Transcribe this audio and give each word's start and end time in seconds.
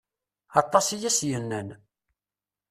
Atas 0.59 0.87
i 0.95 0.97
as-yennan. 1.09 1.69